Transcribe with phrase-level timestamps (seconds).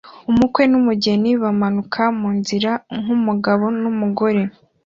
[0.31, 4.41] Umukwe n'umugeni bamanuka mu nzira nk'umugabo n'umugore